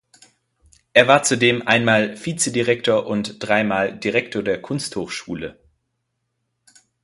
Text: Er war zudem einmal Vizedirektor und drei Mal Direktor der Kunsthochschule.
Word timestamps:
Er 0.93 1.07
war 1.07 1.21
zudem 1.21 1.61
einmal 1.67 2.17
Vizedirektor 2.25 3.05
und 3.05 3.35
drei 3.47 3.63
Mal 3.63 3.95
Direktor 3.95 4.41
der 4.41 4.59
Kunsthochschule. 4.59 5.59